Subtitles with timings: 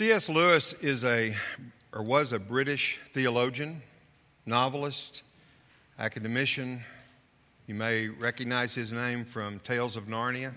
[0.00, 0.30] C.S.
[0.30, 1.36] Lewis is a,
[1.92, 3.82] or was a British theologian,
[4.46, 5.22] novelist,
[5.98, 6.82] academician.
[7.66, 10.54] You may recognize his name from Tales of Narnia,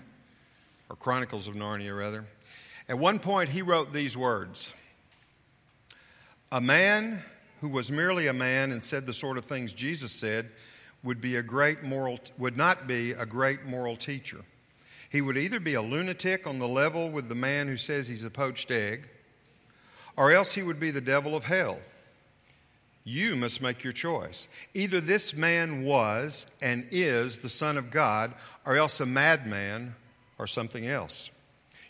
[0.88, 2.24] or Chronicles of Narnia, rather.
[2.88, 4.72] At one point, he wrote these words
[6.50, 7.22] A man
[7.60, 10.48] who was merely a man and said the sort of things Jesus said
[11.02, 14.40] would, be a great moral, would not be a great moral teacher.
[15.10, 18.24] He would either be a lunatic on the level with the man who says he's
[18.24, 19.10] a poached egg
[20.16, 21.78] or else he would be the devil of hell.
[23.04, 24.48] You must make your choice.
[24.72, 28.32] Either this man was and is the Son of God,
[28.64, 29.94] or else a madman
[30.38, 31.30] or something else.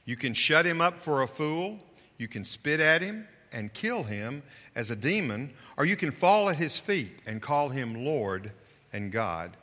[0.04, 1.78] You can shut him up for a fool,
[2.18, 4.42] you can spit at him and kill him
[4.74, 8.50] as a demon, or you can fall at his feet and call him Lord
[8.92, 9.56] and God.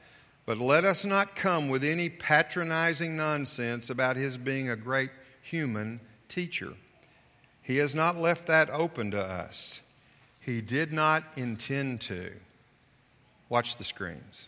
[0.45, 5.99] But let us not come with any patronizing nonsense about his being a great human
[6.29, 6.73] teacher.
[7.71, 9.79] He has not left that open to us.
[10.41, 12.33] He did not intend to.
[13.47, 14.45] Watch the screens.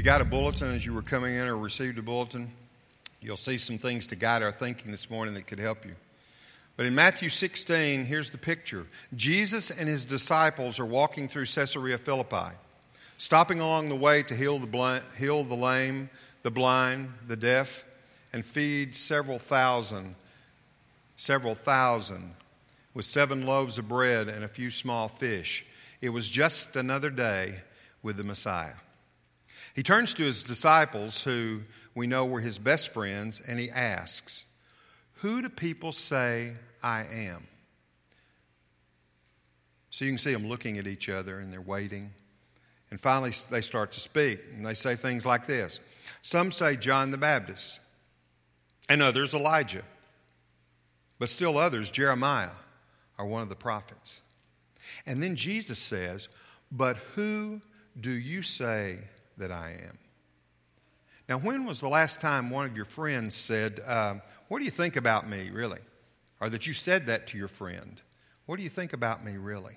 [0.00, 2.50] You got a bulletin as you were coming in or received a bulletin,
[3.20, 5.94] you'll see some things to guide our thinking this morning that could help you.
[6.78, 11.98] But in Matthew 16, here's the picture Jesus and his disciples are walking through Caesarea
[11.98, 12.56] Philippi,
[13.18, 16.08] stopping along the way to heal the, heal the lame,
[16.44, 17.84] the blind, the deaf,
[18.32, 20.14] and feed several thousand,
[21.16, 22.36] several thousand
[22.94, 25.66] with seven loaves of bread and a few small fish.
[26.00, 27.56] It was just another day
[28.02, 28.76] with the Messiah.
[29.80, 31.62] He turns to his disciples, who
[31.94, 34.44] we know were his best friends, and he asks,
[35.22, 36.52] Who do people say
[36.82, 37.46] I am?
[39.88, 42.10] So you can see them looking at each other and they're waiting.
[42.90, 45.80] And finally, they start to speak, and they say things like this
[46.20, 47.80] Some say John the Baptist,
[48.90, 49.84] and others Elijah,
[51.18, 52.50] but still others Jeremiah
[53.18, 54.20] are one of the prophets.
[55.06, 56.28] And then Jesus says,
[56.70, 57.62] But who
[57.98, 58.98] do you say
[59.40, 59.98] that I am?
[61.28, 64.16] Now, when was the last time one of your friends said, uh,
[64.48, 65.80] What do you think about me, really?
[66.40, 68.00] Or that you said that to your friend?
[68.46, 69.76] What do you think about me, really?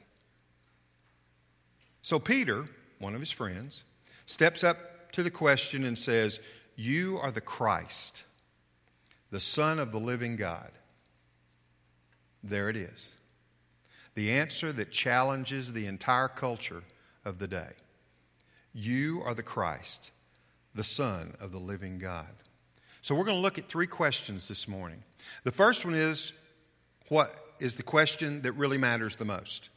[2.02, 2.66] So, Peter,
[3.00, 3.84] one of his friends,
[4.26, 6.40] steps up to the question and says,
[6.76, 8.24] You are the Christ,
[9.30, 10.72] the Son of the living God.
[12.44, 13.12] There it is
[14.16, 16.84] the answer that challenges the entire culture
[17.26, 17.72] of the day.
[18.74, 20.12] You are the Christ,
[20.74, 22.28] the Son of the living God.
[23.02, 25.04] So we're going to look at three questions this morning.
[25.44, 26.34] The first one is
[27.10, 29.70] what is the question that really matters the most?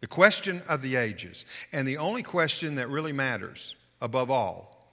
[0.00, 1.46] The question of the ages.
[1.72, 4.90] And the only question that really matters above all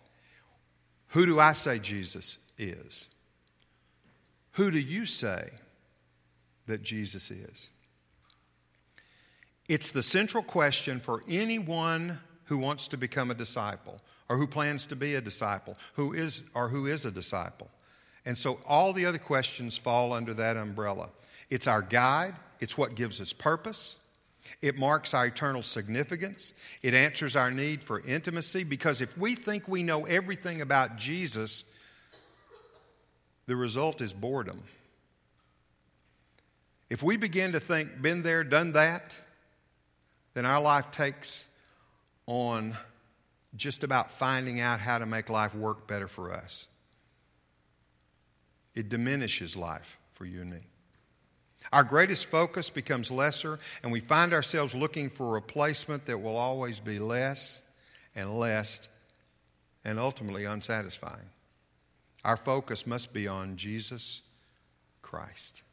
[1.07, 3.07] Who do I say Jesus is?
[4.53, 5.49] Who do you say
[6.67, 7.69] that Jesus is?
[9.67, 12.19] It's the central question for anyone
[12.51, 16.44] who wants to become a disciple or who plans to be a disciple, who is
[16.53, 17.69] or who is a disciple.
[18.25, 21.07] And so all the other questions fall under that umbrella.
[21.50, 23.98] It's our guide, it's what gives us purpose.
[24.62, 26.51] It marks our eternal significance.
[26.81, 31.63] It answers our need for intimacy because if we think we know everything about Jesus,
[33.45, 34.62] the result is boredom.
[36.89, 39.15] If we begin to think, been there, done that,
[40.33, 41.45] then our life takes
[42.31, 42.77] on
[43.57, 46.69] just about finding out how to make life work better for us.
[48.73, 50.61] It diminishes life for you and me.
[51.73, 56.37] Our greatest focus becomes lesser, and we find ourselves looking for a replacement that will
[56.37, 57.63] always be less
[58.15, 58.87] and less
[59.83, 61.29] and ultimately unsatisfying.
[62.23, 64.21] Our focus must be on Jesus
[65.01, 65.63] Christ.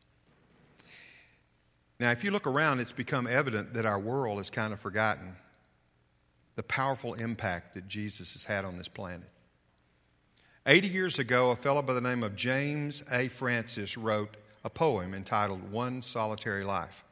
[2.00, 5.36] Now, if you look around, it's become evident that our world is kind of forgotten
[6.58, 9.28] the powerful impact that Jesus has had on this planet.
[10.66, 13.28] 80 years ago, a fellow by the name of James A.
[13.28, 17.04] Francis wrote a poem entitled One Solitary Life.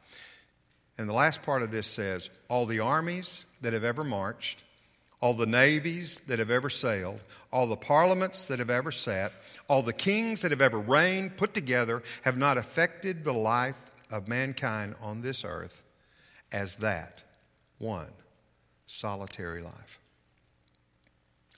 [0.98, 4.64] And the last part of this says All the armies that have ever marched,
[5.20, 7.20] all the navies that have ever sailed,
[7.52, 9.30] all the parliaments that have ever sat,
[9.68, 14.26] all the kings that have ever reigned put together have not affected the life of
[14.26, 15.84] mankind on this earth
[16.50, 17.22] as that
[17.78, 18.10] one
[18.86, 20.00] solitary life.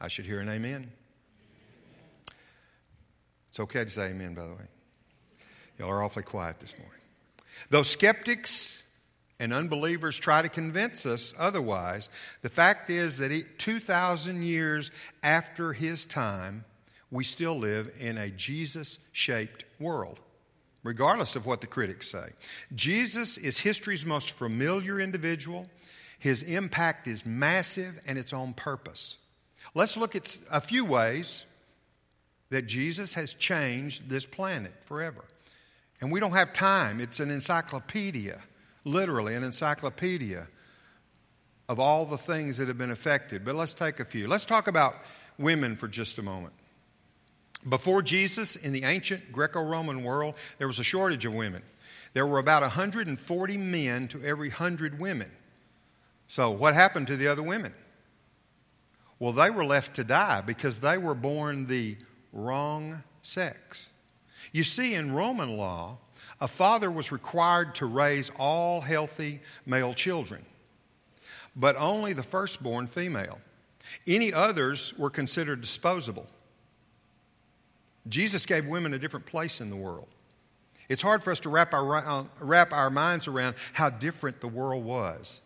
[0.01, 0.91] I should hear an amen.
[3.51, 4.69] It's okay to say amen, by the way.
[5.79, 7.01] Y'all are awfully quiet this morning.
[7.71, 8.83] Though skeptics
[9.41, 12.11] and unbelievers try to convince us otherwise,
[12.43, 14.91] the fact is that 2,000 years
[15.23, 16.65] after his time,
[17.11, 20.21] we still live in a Jesus shaped world,
[20.83, 22.31] regardless of what the critics say.
[22.75, 25.67] Jesus is history's most familiar individual.
[26.19, 29.17] His impact is massive and it's on purpose.
[29.75, 31.45] Let's look at a few ways
[32.51, 35.25] that Jesus has changed this planet forever.
[36.01, 37.01] And we don't have time.
[37.01, 38.41] It's an encyclopedia,
[38.85, 40.47] literally, an encyclopedia
[41.69, 43.45] of all the things that have been affected.
[43.45, 44.27] But let's take a few.
[44.27, 44.97] Let's talk about
[45.39, 46.55] women for just a moment.
[47.69, 51.63] Before Jesus, in the ancient Greco Roman world, there was a shortage of women.
[52.15, 55.31] There were about 140 men to every 100 women.
[56.29, 57.73] So, what happened to the other women?
[59.19, 61.97] Well, they were left to die because they were born the
[62.33, 63.89] wrong sex.
[64.53, 65.99] You see, in Roman law,
[66.41, 70.45] a father was required to raise all healthy male children,
[71.57, 73.41] but only the firstborn female.
[74.07, 76.27] Any others were considered disposable.
[78.07, 80.09] Jesus gave women a different place in the world.
[80.89, 84.49] It's hard for us to wrap our, uh, wrap our minds around how different the
[84.49, 85.41] world was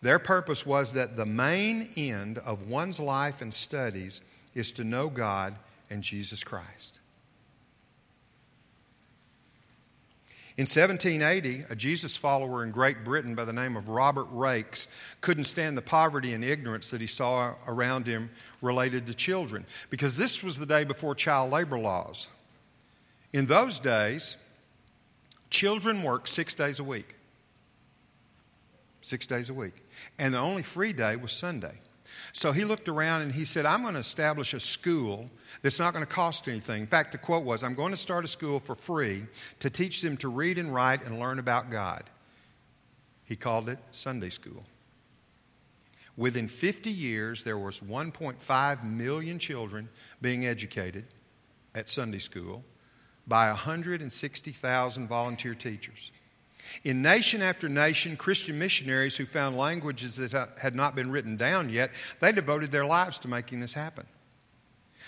[0.00, 4.20] Their purpose was that the main end of one's life and studies
[4.54, 5.56] is to know God
[5.90, 6.98] and Jesus Christ.
[10.56, 14.86] In 1780, a Jesus follower in Great Britain by the name of Robert Raikes
[15.20, 18.30] couldn't stand the poverty and ignorance that he saw around him
[18.62, 22.28] related to children because this was the day before child labor laws.
[23.34, 24.38] In those days,
[25.50, 27.16] children worked six days a week.
[29.02, 29.74] Six days a week.
[30.18, 31.74] and the only free day was Sunday.
[32.36, 35.30] So he looked around and he said, I'm going to establish a school
[35.62, 36.82] that's not going to cost anything.
[36.82, 39.24] In fact, the quote was, I'm going to start a school for free
[39.60, 42.04] to teach them to read and write and learn about God.
[43.24, 44.64] He called it Sunday School.
[46.14, 49.88] Within 50 years, there was 1.5 million children
[50.20, 51.06] being educated
[51.74, 52.62] at Sunday school
[53.26, 56.10] by 160,000 volunteer teachers.
[56.84, 61.68] In nation after nation, Christian missionaries who found languages that had not been written down
[61.68, 64.06] yet, they devoted their lives to making this happen.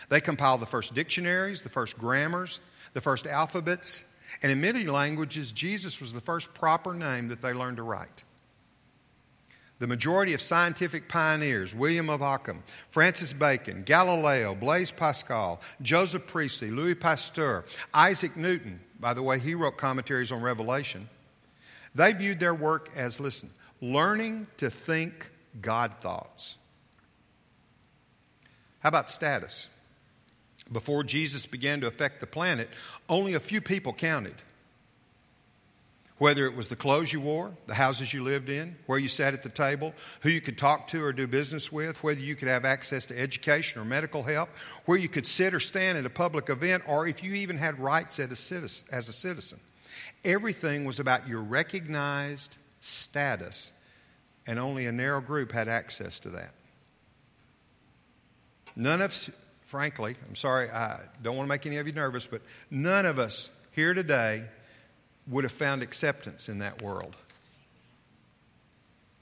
[0.08, 2.60] They compiled the first dictionaries, the first grammars,
[2.94, 4.02] the first alphabets,
[4.42, 8.24] and in many languages, Jesus was the first proper name that they learned to write.
[9.78, 16.70] The majority of scientific pioneers, William of Ockham, Francis Bacon, Galileo, Blaise Pascal, Joseph Priestley,
[16.70, 21.08] Louis Pasteur, Isaac Newton, by the way, he wrote commentaries on Revelation,
[21.98, 23.50] they viewed their work as, listen,
[23.80, 26.54] learning to think God thoughts.
[28.78, 29.66] How about status?
[30.70, 32.68] Before Jesus began to affect the planet,
[33.08, 34.36] only a few people counted.
[36.18, 39.34] Whether it was the clothes you wore, the houses you lived in, where you sat
[39.34, 42.48] at the table, who you could talk to or do business with, whether you could
[42.48, 44.50] have access to education or medical help,
[44.84, 47.80] where you could sit or stand at a public event, or if you even had
[47.80, 49.58] rights as a citizen.
[50.28, 53.72] Everything was about your recognized status,
[54.46, 56.52] and only a narrow group had access to that.
[58.76, 59.30] None of,
[59.62, 63.18] frankly, I'm sorry, I don't want to make any of you nervous, but none of
[63.18, 64.44] us here today
[65.28, 67.16] would have found acceptance in that world.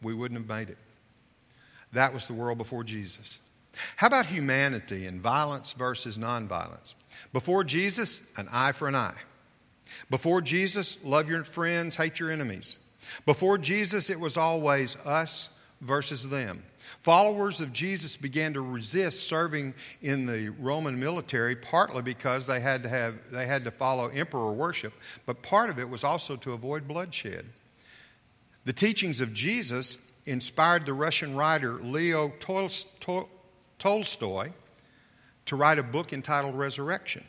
[0.02, 0.78] We wouldn't have made it.
[1.92, 3.38] That was the world before Jesus.
[3.94, 6.96] How about humanity and violence versus nonviolence?
[7.32, 9.14] Before Jesus, an eye for an eye.
[10.10, 12.78] Before Jesus, love your friends, hate your enemies.
[13.24, 15.48] Before Jesus, it was always us
[15.80, 16.62] versus them.
[17.00, 22.82] Followers of Jesus began to resist serving in the Roman military partly because they had
[22.84, 24.92] to have they had to follow emperor worship,
[25.24, 27.46] but part of it was also to avoid bloodshed.
[28.64, 32.32] The teachings of Jesus inspired the Russian writer Leo
[33.78, 34.50] Tolstoy
[35.46, 37.24] to write a book entitled Resurrection.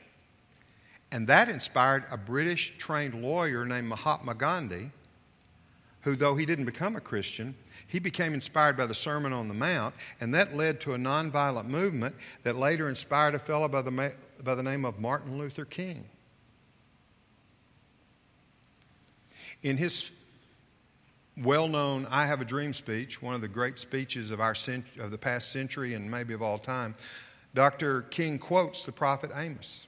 [1.12, 4.92] And that inspired a British trained lawyer named Mahatma Gandhi,
[6.02, 7.56] who, though he didn't become a Christian,
[7.88, 11.68] he became inspired by the Sermon on the Mount, and that led to a nonviolent
[11.68, 16.06] movement that later inspired a fellow by the, by the name of Martin Luther King.
[19.64, 20.12] In his
[21.38, 24.56] well known I Have a Dream speech, one of the great speeches of, our
[25.00, 26.96] of the past century and maybe of all time,
[27.54, 28.04] Dr.
[28.04, 29.88] King quotes the prophet Amos.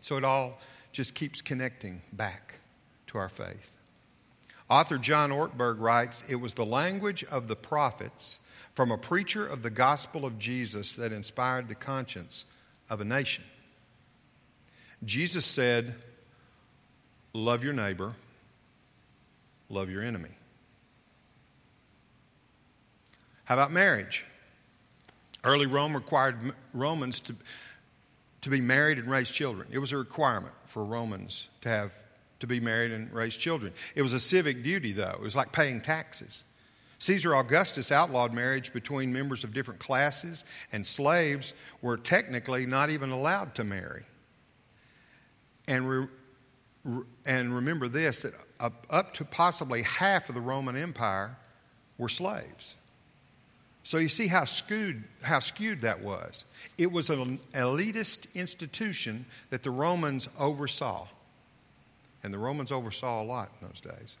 [0.00, 0.58] So it all
[0.92, 2.56] just keeps connecting back
[3.08, 3.74] to our faith.
[4.68, 8.38] Author John Ortberg writes It was the language of the prophets
[8.74, 12.44] from a preacher of the gospel of Jesus that inspired the conscience
[12.88, 13.44] of a nation.
[15.04, 15.94] Jesus said,
[17.32, 18.14] Love your neighbor,
[19.68, 20.30] love your enemy.
[23.44, 24.24] How about marriage?
[25.42, 27.34] Early Rome required Romans to,
[28.42, 29.68] to be married and raise children.
[29.70, 31.92] It was a requirement for Romans to have
[32.40, 33.72] to be married and raise children.
[33.94, 35.10] It was a civic duty, though.
[35.10, 36.44] It was like paying taxes.
[36.98, 43.10] Caesar Augustus outlawed marriage between members of different classes, and slaves were technically not even
[43.10, 44.04] allowed to marry.
[45.66, 46.06] And, re,
[46.84, 51.36] re, and remember this that up, up to possibly half of the Roman Empire
[51.96, 52.76] were slaves.
[53.82, 56.44] So you see how skewed, how skewed that was.
[56.76, 61.08] It was an elitist institution that the Romans oversaw.
[62.22, 64.16] And the Romans oversaw a lot in those days.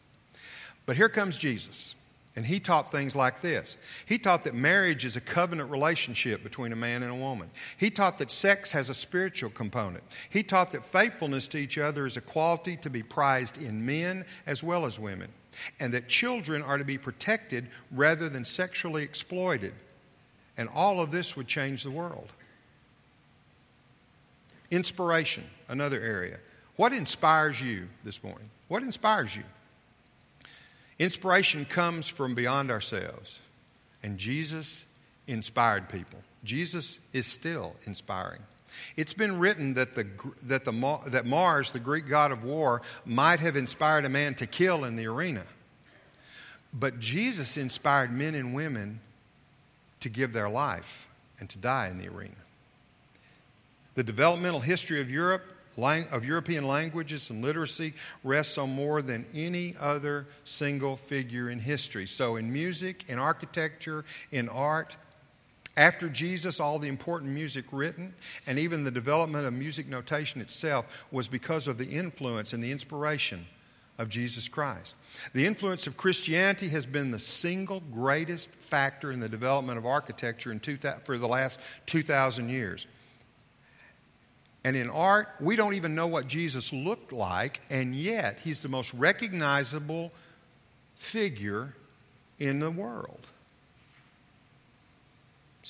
[0.86, 1.94] But here comes Jesus.
[2.36, 3.76] And he taught things like this.
[4.06, 7.50] He taught that marriage is a covenant relationship between a man and a woman.
[7.76, 10.04] He taught that sex has a spiritual component.
[10.30, 14.24] He taught that faithfulness to each other is a quality to be prized in men
[14.46, 15.30] as well as women.
[15.78, 19.72] And that children are to be protected rather than sexually exploited.
[20.56, 22.32] And all of this would change the world.
[24.70, 26.38] Inspiration, another area.
[26.76, 28.48] What inspires you this morning?
[28.68, 29.42] What inspires you?
[30.98, 33.40] Inspiration comes from beyond ourselves,
[34.02, 34.84] and Jesus
[35.26, 36.18] inspired people.
[36.44, 38.42] Jesus is still inspiring.
[38.96, 40.06] It's been written that, the,
[40.44, 44.46] that, the, that Mars, the Greek god of war, might have inspired a man to
[44.46, 45.44] kill in the arena.
[46.72, 49.00] But Jesus inspired men and women
[50.00, 51.08] to give their life
[51.38, 52.34] and to die in the arena.
[53.94, 55.42] The developmental history of Europe
[55.78, 62.06] of European languages and literacy rests on more than any other single figure in history.
[62.06, 64.94] So, in music, in architecture, in art,
[65.76, 68.14] after Jesus, all the important music written
[68.46, 72.72] and even the development of music notation itself was because of the influence and the
[72.72, 73.46] inspiration
[73.98, 74.96] of Jesus Christ.
[75.34, 80.54] The influence of Christianity has been the single greatest factor in the development of architecture
[80.54, 82.86] two, for the last 2,000 years.
[84.64, 88.68] And in art, we don't even know what Jesus looked like, and yet he's the
[88.68, 90.12] most recognizable
[90.96, 91.74] figure
[92.38, 93.26] in the world.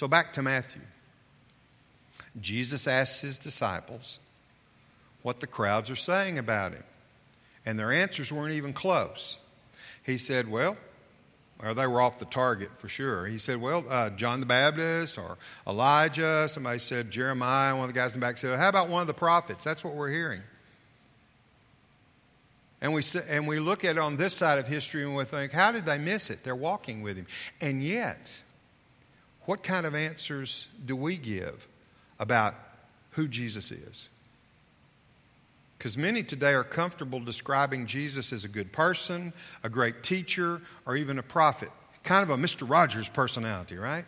[0.01, 0.81] So back to Matthew.
[2.41, 4.19] Jesus asks his disciples
[5.21, 6.85] what the crowds are saying about him
[7.67, 9.37] and their answers weren't even close.
[10.03, 10.79] He said, Well,
[11.63, 13.27] or they were off the target for sure.
[13.27, 16.49] He said, Well, uh, John the Baptist or Elijah.
[16.49, 17.75] Somebody said Jeremiah.
[17.75, 19.65] One of the guys in the back said, How about one of the prophets?
[19.65, 20.41] That's what we're hearing.
[22.81, 25.53] And we, and we look at it on this side of history and we think,
[25.53, 26.43] How did they miss it?
[26.43, 27.27] They're walking with him.
[27.61, 28.33] And yet,
[29.51, 31.67] what kind of answers do we give
[32.21, 32.55] about
[33.11, 34.09] who Jesus is?
[35.77, 39.33] Because many today are comfortable describing Jesus as a good person,
[39.65, 41.71] a great teacher, or even a prophet.
[42.05, 42.71] Kind of a Mr.
[42.71, 44.05] Rogers personality, right?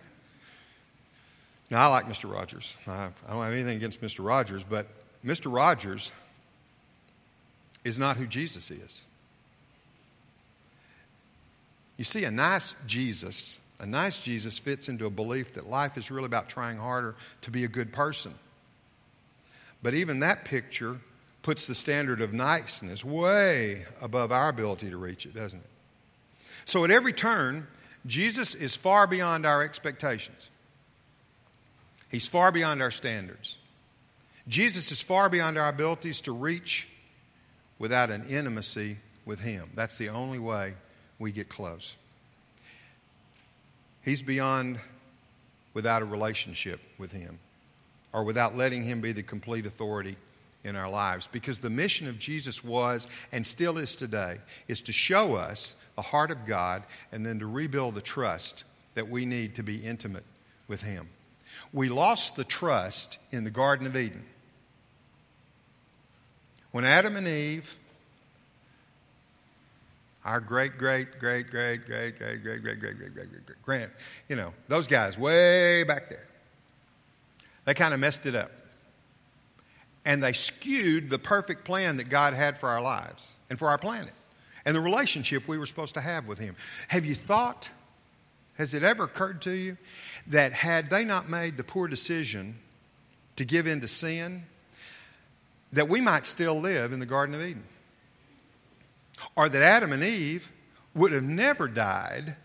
[1.73, 2.33] Now, I like Mr.
[2.33, 2.77] Rogers.
[2.87, 4.25] I, don't have anything against Mr.
[4.25, 4.87] Rogers, but
[5.27, 5.53] Mr.
[5.53, 6.13] Rogers
[7.83, 9.03] is not who Jesus is.
[11.97, 16.11] You see, a nice Jesus, a nice Jesus fits into a belief that life is
[16.11, 18.35] really about trying harder to be a good person.
[19.83, 21.01] But even that picture
[21.43, 25.71] puts the standard of niceness way above our ability to reach it, doesn't it?
[26.65, 27.67] So at every turn,
[28.07, 30.51] Jesus is far beyond our expectations.
[32.09, 33.57] He's far beyond our standards.
[34.47, 36.89] Jesus is far beyond our abilities to reach
[37.79, 39.71] without an intimacy with Him.
[39.75, 40.75] That's the only way
[41.19, 41.97] we get close.
[44.03, 44.79] He's beyond
[45.75, 47.39] without a relationship with Him
[48.13, 50.17] or without letting Him be the complete authority
[50.65, 54.39] in our lives because the mission of Jesus was and still is today
[54.69, 59.09] is to show us the heart of God and then to rebuild the trust that
[59.09, 60.25] we need to be intimate
[60.69, 61.09] with Him.
[61.73, 64.25] We lost the trust in the Garden of Eden.
[66.71, 67.77] When Adam and Eve,
[70.25, 73.91] our great, great, great, great, great, great, great, great, great, great, great, great, great, grand,
[74.29, 76.27] you know, those guys way back there,
[77.65, 78.51] they kind of messed it up
[80.05, 83.79] and they skewed the perfect plan that God had for our lives and for our
[83.79, 84.15] planet
[84.65, 86.57] and the relationship we were supposed to have with Him.
[86.89, 87.71] Have you thought,
[88.57, 89.77] has it ever occurred to you
[90.29, 92.59] that had they not made the poor decision
[93.37, 94.45] to give in to sin,
[95.73, 97.65] that we might still live in the Garden of Eden?
[99.37, 100.51] Or that Adam and Eve
[100.95, 102.37] would have never died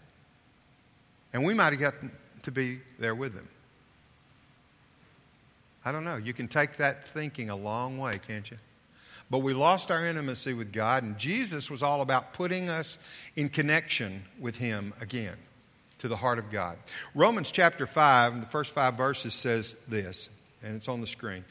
[1.34, 2.12] and we might have gotten
[2.44, 3.48] to be there with them?
[5.86, 6.18] I don't know.
[6.18, 8.58] You can take that thinking a long way, can't you?
[9.30, 12.98] But we lost our intimacy with God, and Jesus was all about putting us
[13.36, 15.36] in connection with Him again
[16.00, 16.78] to the heart of God.
[17.14, 20.30] Romans chapter 5, and the first five verses says this,
[20.64, 21.44] and it's on the screen.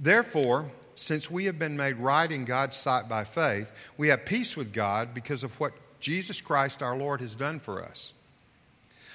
[0.00, 4.56] Therefore, since we have been made right in God's sight by faith, we have peace
[4.56, 8.14] with God because of what Jesus Christ our Lord has done for us.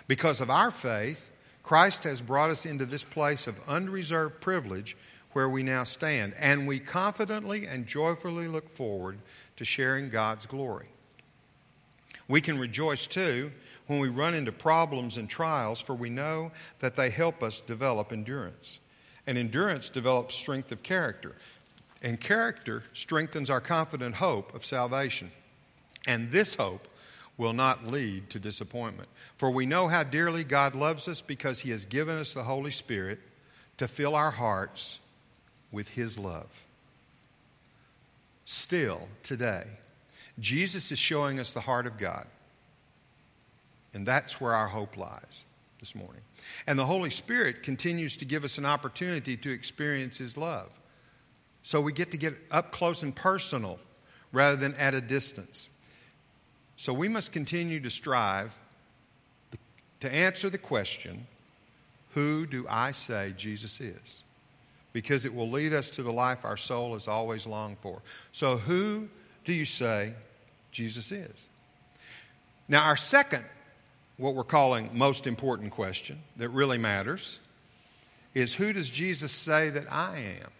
[0.08, 1.32] Because of our faith,
[1.64, 4.96] Christ has brought us into this place of unreserved privilege
[5.34, 9.18] where we now stand, and we confidently and joyfully look forward
[9.58, 10.88] to sharing God's glory.
[12.28, 13.52] We can rejoice too
[13.88, 18.12] when we run into problems and trials, for we know that they help us develop
[18.12, 18.80] endurance.
[19.28, 21.36] And endurance develops strength of character.
[22.02, 25.32] And character strengthens our confident hope of salvation.
[26.08, 26.88] And this hope
[27.38, 29.10] will not lead to disappointment.
[29.38, 32.72] For we know how dearly God loves us because He has given us the Holy
[32.72, 33.20] Spirit
[33.78, 35.00] to fill our hearts
[35.72, 36.48] with His love.
[38.46, 39.66] Still, today,
[40.40, 42.28] Jesus is showing us the heart of God.
[43.94, 45.44] And that's where our hope lies
[45.80, 46.22] this morning.
[46.68, 50.70] And the Holy Spirit continues to give us an opportunity to experience His love.
[51.64, 53.80] So we get to get up close and personal
[54.32, 55.70] rather than at a distance.
[56.78, 58.56] So we must continue to strive
[60.02, 61.26] to answer the question
[62.16, 64.24] who do I say Jesus is?
[64.94, 68.02] Because it will lead us to the life our soul has always longed for.
[68.32, 69.10] So, who
[69.44, 70.14] do you say
[70.72, 71.48] Jesus is?
[72.70, 73.44] Now, our second,
[74.18, 77.40] what we're calling most important question that really matters
[78.34, 80.52] is who does Jesus say that I am?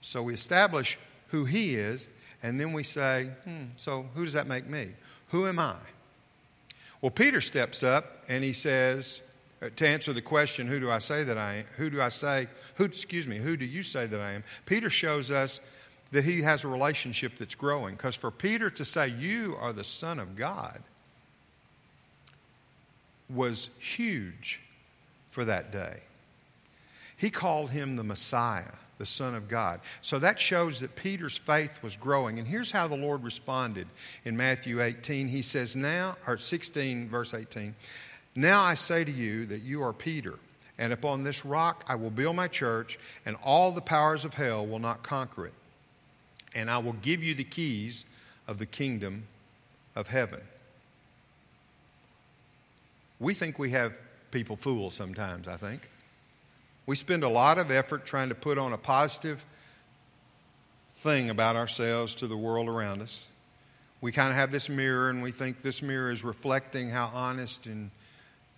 [0.00, 2.08] So we establish who He is,
[2.42, 4.90] and then we say, hmm, so who does that make me?
[5.28, 5.76] Who am I?
[7.00, 9.20] Well, Peter steps up and he says,
[9.60, 11.64] uh, to answer the question, who do I say that I am?
[11.76, 14.44] Who do I say, who, excuse me, who do you say that I am?
[14.66, 15.60] Peter shows us
[16.10, 17.94] that he has a relationship that's growing.
[17.94, 20.82] Because for Peter to say, you are the Son of God,
[23.28, 24.60] was huge
[25.30, 26.00] for that day.
[27.16, 29.80] He called him the Messiah, the Son of God.
[30.02, 32.38] So that shows that Peter's faith was growing.
[32.38, 33.88] And here's how the Lord responded
[34.24, 35.28] in Matthew 18.
[35.28, 37.74] He says, Now, or 16, verse 18,
[38.36, 40.34] Now I say to you that you are Peter,
[40.78, 44.64] and upon this rock I will build my church, and all the powers of hell
[44.64, 45.54] will not conquer it.
[46.54, 48.06] And I will give you the keys
[48.46, 49.24] of the kingdom
[49.96, 50.40] of heaven.
[53.20, 53.96] We think we have
[54.30, 55.90] people fooled sometimes, I think.
[56.86, 59.44] We spend a lot of effort trying to put on a positive
[60.94, 63.28] thing about ourselves to the world around us.
[64.00, 67.66] We kind of have this mirror, and we think this mirror is reflecting how honest
[67.66, 67.90] and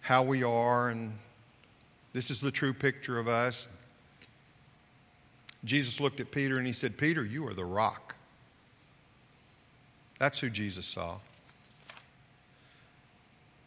[0.00, 1.12] how we are, and
[2.12, 3.68] this is the true picture of us.
[5.64, 8.14] Jesus looked at Peter and he said, Peter, you are the rock.
[10.18, 11.18] That's who Jesus saw.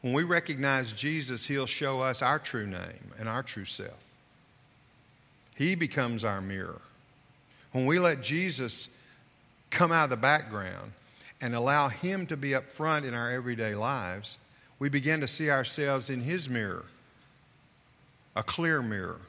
[0.03, 4.03] When we recognize Jesus, he'll show us our true name and our true self.
[5.55, 6.81] He becomes our mirror.
[7.71, 8.89] When we let Jesus
[9.69, 10.91] come out of the background
[11.39, 14.37] and allow Him to be up front in our everyday lives,
[14.77, 16.83] we begin to see ourselves in His mirror,
[18.35, 19.21] a clear mirror.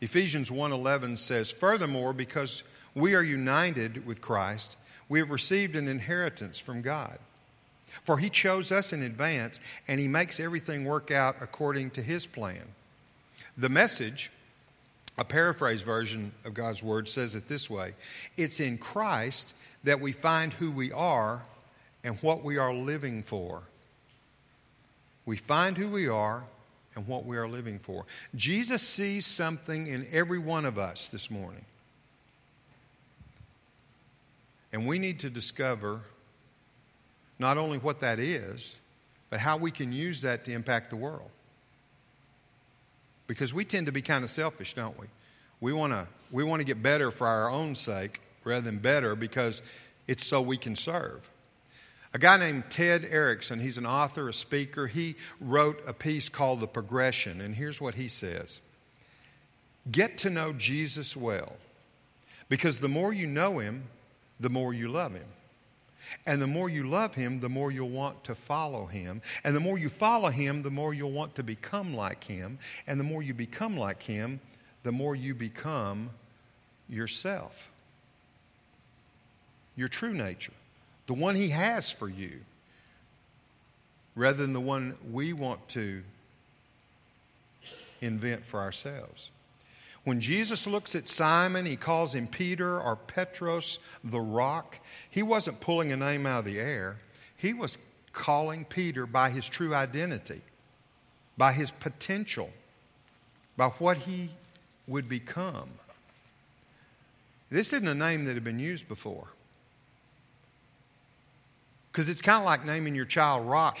[0.00, 2.62] Ephesians 1:11 says, "Furthermore, because
[2.94, 4.76] we are united with Christ,
[5.08, 7.18] we have received an inheritance from God.
[8.02, 12.26] For he chose us in advance, and he makes everything work out according to his
[12.26, 12.74] plan."
[13.56, 14.30] The message
[15.18, 17.94] a paraphrase version of God's word says it this way
[18.36, 19.52] It's in Christ
[19.84, 21.42] that we find who we are
[22.04, 23.62] and what we are living for.
[25.26, 26.44] We find who we are
[26.94, 28.06] and what we are living for.
[28.34, 31.64] Jesus sees something in every one of us this morning.
[34.72, 36.02] And we need to discover
[37.38, 38.74] not only what that is,
[39.30, 41.30] but how we can use that to impact the world.
[43.26, 45.06] Because we tend to be kind of selfish, don't we?
[45.60, 49.14] We want to we want to get better for our own sake rather than better
[49.14, 49.62] because
[50.06, 51.28] it's so we can serve.
[52.14, 56.60] A guy named Ted Erickson, he's an author, a speaker, he wrote a piece called
[56.60, 58.60] The Progression, and here's what he says
[59.90, 61.56] Get to know Jesus well,
[62.48, 63.84] because the more you know him,
[64.40, 65.26] the more you love him.
[66.26, 69.22] And the more you love him, the more you'll want to follow him.
[69.44, 72.58] And the more you follow him, the more you'll want to become like him.
[72.86, 74.40] And the more you become like him,
[74.82, 76.10] the more you become
[76.88, 77.70] yourself.
[79.76, 80.52] Your true nature,
[81.06, 82.40] the one he has for you,
[84.16, 86.02] rather than the one we want to
[88.00, 89.30] invent for ourselves.
[90.08, 94.78] When Jesus looks at Simon, he calls him Peter or Petros, the rock.
[95.10, 96.96] He wasn't pulling a name out of the air,
[97.36, 97.76] he was
[98.14, 100.40] calling Peter by his true identity,
[101.36, 102.48] by his potential,
[103.54, 104.30] by what he
[104.86, 105.68] would become.
[107.50, 109.28] This isn't a name that had been used before.
[111.92, 113.78] Because it's kind of like naming your child rock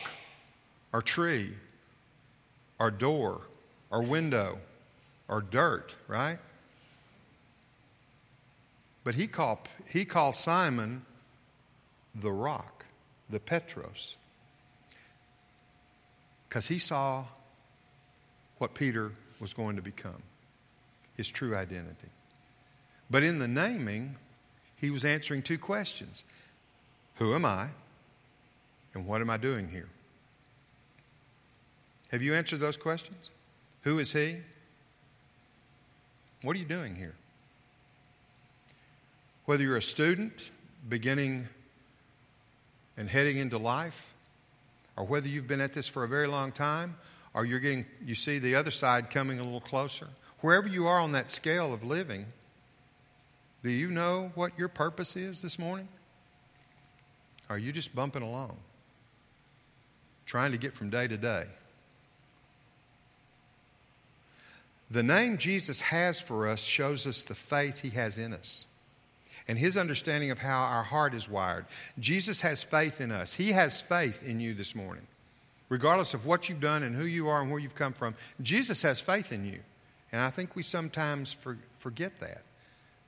[0.92, 1.54] or tree
[2.78, 3.40] or door
[3.90, 4.58] or window
[5.28, 6.38] or dirt, right?
[9.04, 11.04] But he called, he called Simon
[12.14, 12.84] the rock,
[13.30, 14.16] the Petros,
[16.48, 17.24] because he saw
[18.58, 20.22] what Peter was going to become,
[21.16, 22.08] his true identity.
[23.10, 24.16] But in the naming,
[24.76, 26.24] he was answering two questions
[27.14, 27.68] Who am I?
[28.94, 29.88] And what am I doing here?
[32.10, 33.30] Have you answered those questions?
[33.82, 34.38] Who is he?
[36.42, 37.14] What are you doing here?
[39.44, 40.50] Whether you're a student
[40.88, 41.48] beginning
[42.96, 44.12] and heading into life,
[44.96, 46.96] or whether you've been at this for a very long time,
[47.34, 50.08] or you're getting, you see the other side coming a little closer,
[50.40, 52.26] wherever you are on that scale of living,
[53.62, 55.88] do you know what your purpose is this morning?
[57.48, 58.56] are you just bumping along,
[60.26, 61.46] trying to get from day to day?
[64.90, 68.64] The name Jesus has for us shows us the faith he has in us
[69.46, 71.66] and his understanding of how our heart is wired.
[71.98, 73.34] Jesus has faith in us.
[73.34, 75.06] He has faith in you this morning.
[75.68, 78.82] Regardless of what you've done and who you are and where you've come from, Jesus
[78.82, 79.60] has faith in you.
[80.12, 82.42] And I think we sometimes for, forget that.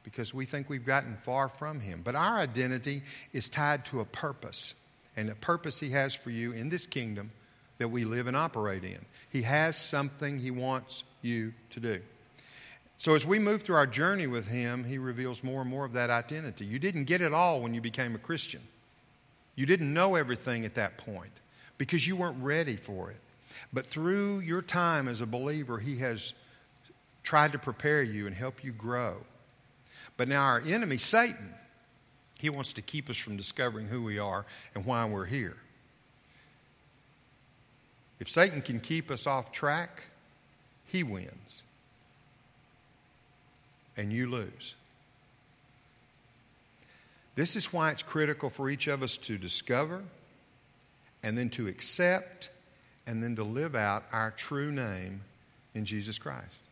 [0.02, 2.00] because we think we've gotten far from Him.
[2.02, 4.74] But our identity is tied to a purpose,
[5.16, 7.30] and the purpose He has for you in this kingdom
[7.80, 8.98] that we live and operate in.
[9.30, 12.00] He has something He wants you to do.
[12.98, 15.94] So, as we move through our journey with Him, He reveals more and more of
[15.94, 16.66] that identity.
[16.66, 18.60] You didn't get it all when you became a Christian,
[19.56, 21.32] you didn't know everything at that point
[21.78, 23.20] because you weren't ready for it.
[23.72, 26.34] But through your time as a believer, He has
[27.22, 29.16] tried to prepare you and help you grow.
[30.18, 31.54] But now, our enemy, Satan,
[32.38, 35.56] he wants to keep us from discovering who we are and why we're here.
[38.20, 40.02] If Satan can keep us off track,
[40.86, 41.62] he wins.
[43.96, 44.74] And you lose.
[47.34, 50.02] This is why it's critical for each of us to discover
[51.22, 52.50] and then to accept
[53.06, 55.22] and then to live out our true name
[55.74, 56.62] in Jesus Christ.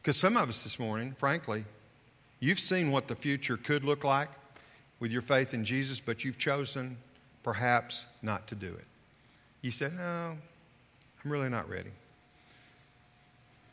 [0.00, 1.64] Because some of us this morning, frankly,
[2.40, 4.28] you've seen what the future could look like
[5.00, 6.98] with your faith in Jesus, but you've chosen
[7.42, 8.84] perhaps not to do it.
[9.62, 10.36] You said, No,
[11.24, 11.92] I'm really not ready.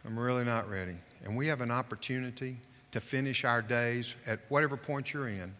[0.06, 0.95] I'm really not ready.
[1.25, 2.58] And we have an opportunity
[2.91, 5.54] to finish our days at whatever point you're in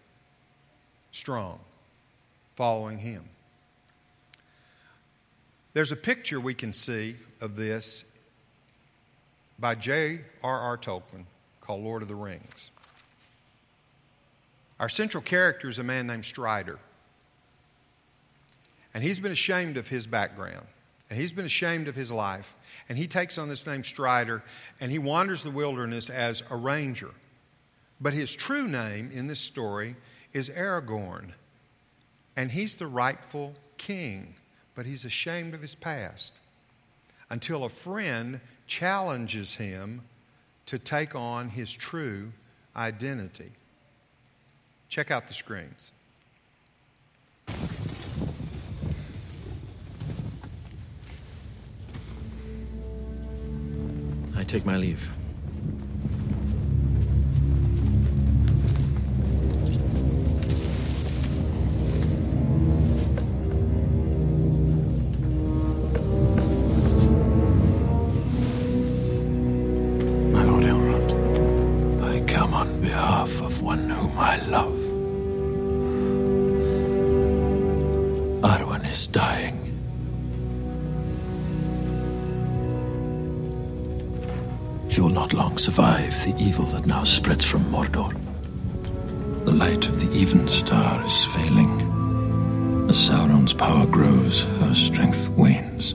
[1.12, 1.60] strong,
[2.56, 3.26] following Him.
[5.74, 8.06] There's a picture we can see of this
[9.60, 10.78] by J.R.R.
[10.78, 11.26] Tolkien
[11.62, 12.72] called Lord of the Rings.
[14.80, 16.80] Our central character is a man named Strider.
[18.94, 20.66] And he's been ashamed of his background.
[21.10, 22.56] And he's been ashamed of his life.
[22.88, 24.44] And he takes on this name Strider
[24.80, 27.12] and he wanders the wilderness as a ranger.
[28.00, 29.96] But his true name in this story
[30.34, 31.32] is Aragorn.
[32.36, 34.36] And he's the rightful king,
[34.76, 36.36] but he's ashamed of his past
[37.30, 40.02] until a friend challenges him
[40.68, 42.32] to take on his true
[42.76, 43.52] identity.
[44.88, 45.92] Check out the screens.
[54.40, 55.12] I take my leave.
[70.32, 70.44] My
[84.90, 88.12] She will not long survive the evil that now spreads from Mordor.
[89.46, 92.90] The light of the Evenstar is failing.
[92.90, 95.94] As Sauron's power grows, her strength wanes.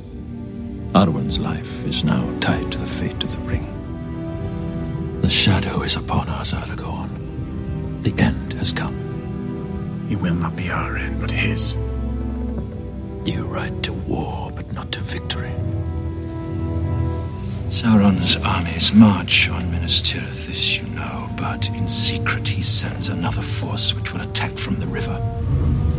[0.95, 3.67] Arwen's life is now tied to the fate of the ring.
[5.21, 7.11] The shadow is upon us, Aragorn.
[8.05, 8.95] The end has come.
[10.09, 11.77] It will not be our end, but his.
[13.25, 15.53] You ride to war, but not to victory.
[17.75, 23.43] Sauron's armies march on Minas Tirith, this you know, but in secret he sends another
[23.43, 25.21] force which will attack from the river.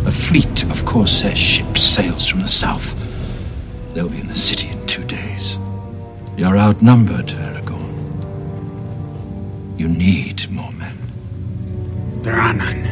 [0.06, 2.96] A fleet of Corsair ships sails from the south.
[3.94, 5.60] They'll be in the city in two days.
[6.38, 7.92] You're outnumbered, Aragorn.
[9.78, 10.96] You need more men.
[12.22, 12.85] There are none.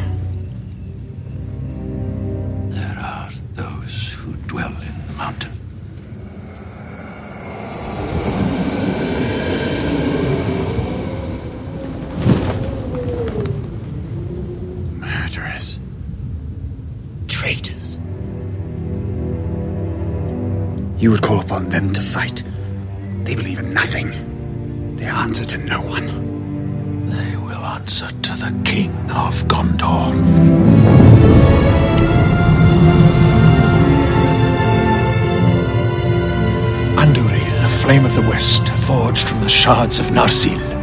[21.04, 22.42] You would call upon them to fight.
[23.24, 24.96] They believe in nothing.
[24.96, 26.06] They answer to no one.
[27.08, 30.14] They will answer to the King of Gondor.
[36.96, 40.73] Andúril, a flame of the west, forged from the shards of Narsil.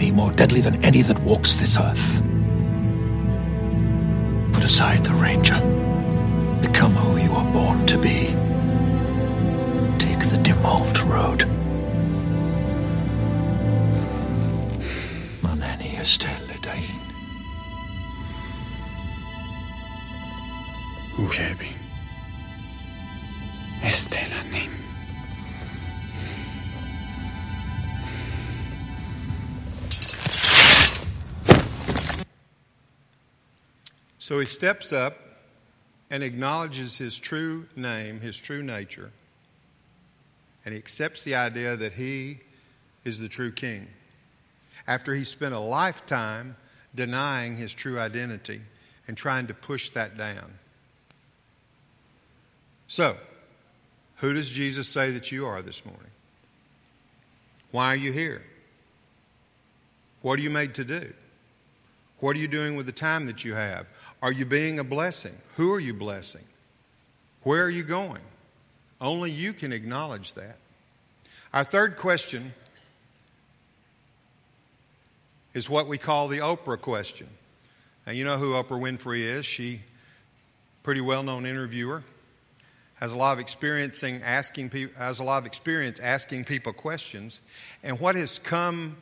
[0.00, 2.22] Army more deadly than any that walks this earth.
[4.50, 5.60] Put aside the ranger.
[6.62, 8.28] Become who you are born to be.
[9.98, 11.40] Take the Dimholt road.
[15.42, 17.00] Maneni estelle dahin.
[21.18, 21.72] Uhebi.
[23.82, 24.69] Estela nim.
[34.30, 35.18] So he steps up
[36.08, 39.10] and acknowledges his true name, his true nature,
[40.64, 42.38] and he accepts the idea that he
[43.04, 43.88] is the true king.
[44.86, 46.54] After he spent a lifetime
[46.94, 48.60] denying his true identity
[49.08, 50.60] and trying to push that down.
[52.86, 53.16] So,
[54.18, 56.12] who does Jesus say that you are this morning?
[57.72, 58.44] Why are you here?
[60.22, 61.14] What are you made to do?
[62.20, 63.86] What are you doing with the time that you have?
[64.22, 65.36] Are you being a blessing?
[65.56, 66.44] Who are you blessing?
[67.42, 68.22] Where are you going?
[69.00, 70.58] Only you can acknowledge that.
[71.52, 72.52] Our third question
[75.54, 77.28] is what we call the Oprah question.
[78.06, 79.46] And you know who Oprah Winfrey is.
[79.46, 79.80] She
[80.82, 82.02] pretty well-known interviewer,
[82.94, 87.40] has a lot of experiencing asking people has a lot of experience asking people questions.
[87.82, 88.96] And what has come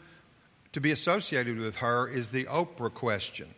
[0.73, 3.49] to be associated with her is the Oprah question.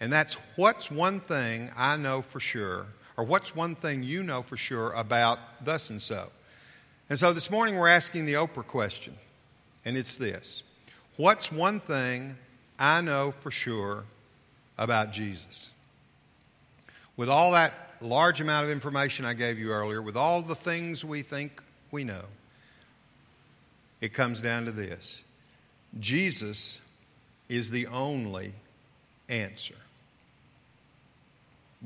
[0.00, 4.42] And that's what's one thing I know for sure, or what's one thing you know
[4.42, 6.30] for sure about thus and so.
[7.08, 9.14] And so this morning we're asking the Oprah question,
[9.84, 10.62] and it's this
[11.16, 12.36] What's one thing
[12.78, 14.04] I know for sure
[14.76, 15.70] about Jesus?
[17.16, 21.02] With all that large amount of information I gave you earlier, with all the things
[21.02, 22.24] we think we know,
[24.02, 25.22] it comes down to this
[25.98, 26.78] Jesus
[27.48, 28.52] is the only
[29.28, 29.76] answer.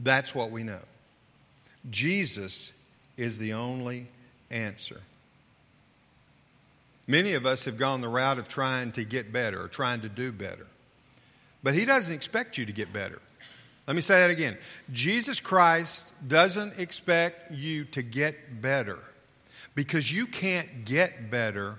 [0.02, 0.80] That's what we know.
[1.88, 2.72] Jesus
[3.16, 4.08] is the only
[4.50, 5.00] answer.
[7.06, 10.08] Many of us have gone the route of trying to get better or trying to
[10.08, 10.66] do better.
[11.62, 13.20] But He doesn't expect you to get better.
[13.86, 14.56] Let me say that again.
[14.92, 18.98] Jesus Christ doesn't expect you to get better
[19.74, 21.76] because you can't get better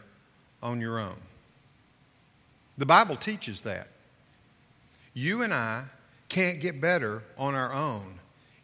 [0.61, 1.15] on your own.
[2.77, 3.87] The Bible teaches that.
[5.13, 5.85] You and I
[6.31, 8.17] can't get better on our own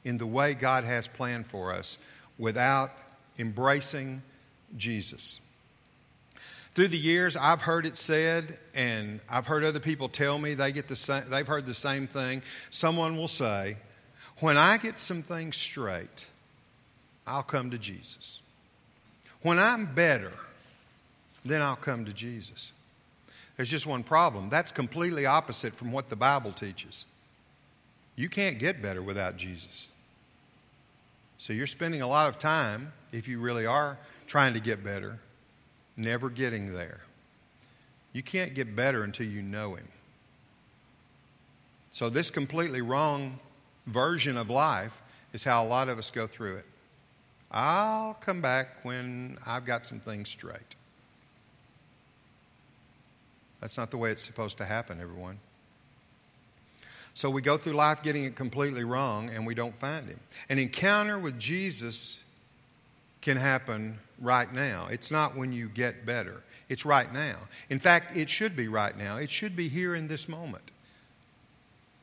[0.05, 1.97] in the way God has planned for us
[2.37, 2.91] without
[3.37, 4.21] embracing
[4.77, 5.41] Jesus.
[6.71, 10.71] Through the years, I've heard it said, and I've heard other people tell me they
[10.71, 12.41] get the same, they've heard the same thing.
[12.69, 13.75] Someone will say,
[14.39, 16.25] When I get some things straight,
[17.25, 18.41] I'll come to Jesus.
[19.41, 20.31] When I'm better,
[21.43, 22.71] then I'll come to Jesus.
[23.57, 24.49] There's just one problem.
[24.49, 27.05] That's completely opposite from what the Bible teaches.
[28.17, 29.87] You can't get better without Jesus.
[31.37, 35.19] So you're spending a lot of time, if you really are trying to get better,
[35.95, 37.01] never getting there.
[38.11, 39.87] You can't get better until you know Him.
[41.91, 43.39] So, this completely wrong
[43.85, 45.01] version of life
[45.33, 46.65] is how a lot of us go through it.
[47.51, 50.75] I'll come back when I've got some things straight.
[53.61, 55.39] That's not the way it's supposed to happen, everyone.
[57.17, 60.19] So we go through life getting it completely wrong and we don't find him.
[60.49, 62.19] An encounter with Jesus
[63.21, 64.87] can happen right now.
[64.91, 67.37] It's not when you get better, it's right now.
[67.71, 70.69] In fact, it should be right now, it should be here in this moment.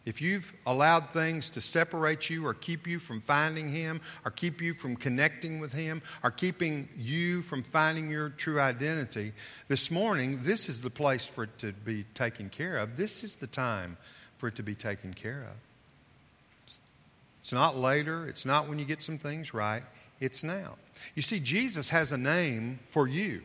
[0.05, 4.61] If you've allowed things to separate you or keep you from finding Him, or keep
[4.61, 9.33] you from connecting with Him, or keeping you from finding your true identity,
[9.69, 12.97] this morning, this is the place for it to be taken care of.
[12.97, 13.97] This is the time
[14.45, 15.57] for it to be taken care of.
[17.41, 19.83] It's not later, it's not when you get some things right,
[20.21, 20.77] it's now.
[21.15, 23.41] You see, Jesus has a name for you,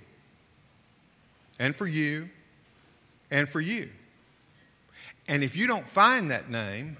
[1.57, 2.27] and for you,
[3.31, 3.87] and for you.
[5.25, 6.97] And if you don't find that name,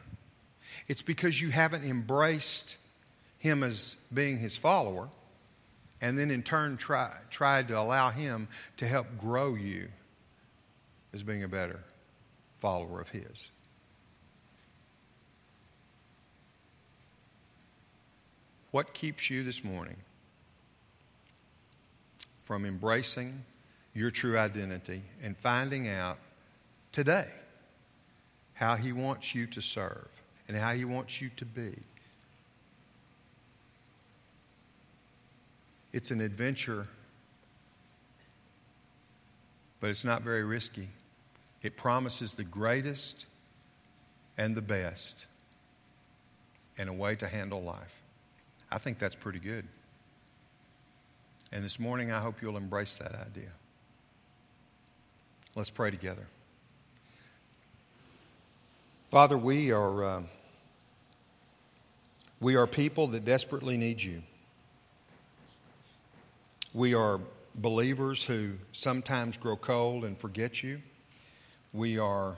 [0.87, 2.77] it's because you haven't embraced
[3.37, 5.09] him as being his follower,
[5.99, 8.47] and then in turn try, tried to allow him
[8.77, 9.89] to help grow you
[11.13, 11.81] as being a better
[12.59, 13.51] follower of his.
[18.71, 19.95] What keeps you this morning
[22.43, 23.43] from embracing
[23.93, 26.19] your true identity and finding out
[26.91, 27.27] today
[28.53, 30.07] how He wants you to serve
[30.47, 31.73] and how He wants you to be?
[35.91, 36.87] It's an adventure,
[39.79, 40.89] but it's not very risky.
[41.63, 43.25] It promises the greatest
[44.37, 45.25] and the best
[46.77, 47.98] and a way to handle life.
[48.71, 49.65] I think that's pretty good.
[51.51, 53.49] And this morning, I hope you'll embrace that idea.
[55.55, 56.27] Let's pray together.
[59.09, 60.21] Father, we are, uh,
[62.39, 64.21] we are people that desperately need you.
[66.71, 67.19] We are
[67.55, 70.81] believers who sometimes grow cold and forget you.
[71.73, 72.35] We are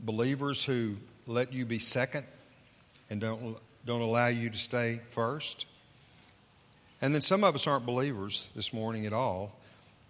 [0.00, 0.96] believers who
[1.26, 2.26] let you be second
[3.08, 3.56] and don't,
[3.88, 5.64] don't allow you to stay first.
[7.00, 9.56] And then some of us aren't believers this morning at all,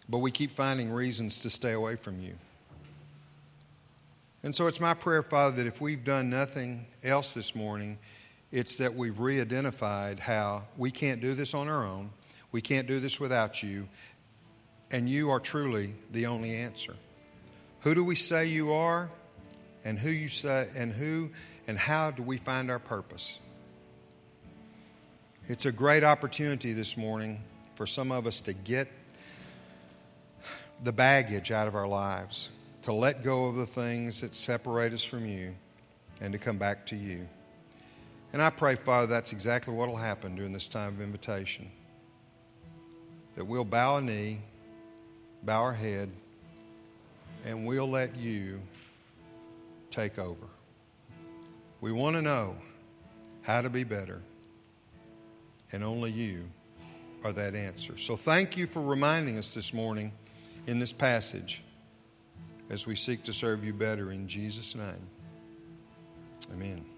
[0.08, 2.34] but we keep finding reasons to stay away from you.
[4.42, 7.98] And so it's my prayer, Father, that if we've done nothing else this morning,
[8.50, 12.10] it's that we've re identified how we can't do this on our own,
[12.50, 13.86] we can't do this without you,
[14.90, 16.96] and you are truly the only answer.
[17.82, 19.08] Who do we say you are?
[19.84, 21.30] And who you say and who
[21.68, 23.38] and how do we find our purpose?
[25.48, 27.40] It's a great opportunity this morning
[27.74, 28.86] for some of us to get
[30.84, 32.50] the baggage out of our lives,
[32.82, 35.54] to let go of the things that separate us from you,
[36.20, 37.26] and to come back to you.
[38.34, 41.70] And I pray, Father, that's exactly what will happen during this time of invitation.
[43.34, 44.40] That we'll bow a knee,
[45.44, 46.10] bow our head,
[47.46, 48.60] and we'll let you
[49.90, 50.46] take over.
[51.80, 52.54] We want to know
[53.40, 54.20] how to be better,
[55.72, 56.44] and only you
[57.24, 57.96] are that answer.
[57.96, 60.12] So thank you for reminding us this morning
[60.66, 61.62] in this passage
[62.70, 65.08] as we seek to serve you better in Jesus' name.
[66.52, 66.97] Amen.